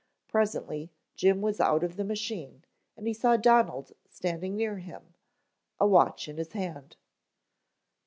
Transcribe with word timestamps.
Presently 0.27 0.89
Jim 1.15 1.41
was 1.41 1.59
out 1.59 1.83
of 1.83 1.95
the 1.95 2.03
machine 2.03 2.65
and 2.97 3.05
he 3.05 3.13
saw 3.13 3.37
Donald 3.37 3.91
standing 4.09 4.55
near 4.55 4.77
him, 4.79 5.13
a 5.79 5.85
watch 5.85 6.27
in 6.27 6.37
his 6.37 6.53
hand. 6.53 6.95